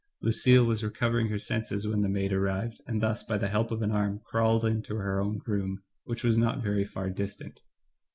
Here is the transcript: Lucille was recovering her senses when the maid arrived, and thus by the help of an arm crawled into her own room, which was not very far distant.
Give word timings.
Lucille 0.23 0.65
was 0.65 0.83
recovering 0.83 1.27
her 1.27 1.37
senses 1.37 1.87
when 1.87 2.01
the 2.01 2.09
maid 2.09 2.33
arrived, 2.33 2.81
and 2.87 3.03
thus 3.03 3.21
by 3.21 3.37
the 3.37 3.49
help 3.49 3.69
of 3.69 3.83
an 3.83 3.91
arm 3.91 4.19
crawled 4.25 4.65
into 4.65 4.95
her 4.95 5.21
own 5.21 5.39
room, 5.45 5.83
which 6.05 6.23
was 6.23 6.39
not 6.39 6.63
very 6.63 6.83
far 6.85 7.11
distant. 7.11 7.61